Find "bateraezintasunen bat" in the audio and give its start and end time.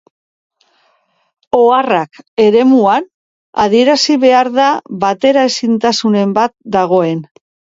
5.07-6.57